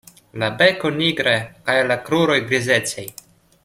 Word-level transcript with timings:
La 0.43 0.47
beko 0.61 0.91
nigra 0.95 1.35
kaj 1.69 1.77
la 1.93 2.01
kruroj 2.09 2.39
grizecaj. 2.51 3.09